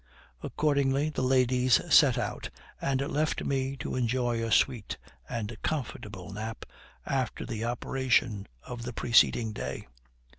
Accordingly 0.41 1.09
the 1.09 1.21
ladies 1.21 1.79
set 1.93 2.17
out, 2.17 2.49
and 2.81 3.01
left 3.01 3.43
me 3.43 3.77
to 3.77 3.93
enjoy 3.95 4.43
a 4.43 4.51
sweet 4.51 4.97
and 5.29 5.55
comfortable 5.61 6.33
nap 6.33 6.65
after 7.05 7.45
the 7.45 7.65
operation 7.65 8.47
of 8.63 8.81
the 8.81 8.93
preceding 8.93 9.53
day. 9.53 9.85